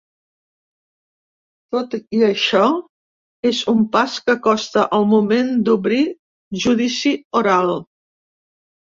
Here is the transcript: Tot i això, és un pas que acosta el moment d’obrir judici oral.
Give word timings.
Tot 1.75 1.93
i 1.99 2.21
això, 2.29 2.63
és 3.51 3.61
un 3.75 3.85
pas 3.99 4.17
que 4.25 4.37
acosta 4.41 4.89
el 5.01 5.09
moment 5.15 5.55
d’obrir 5.71 6.03
judici 6.67 7.17
oral. 7.45 7.75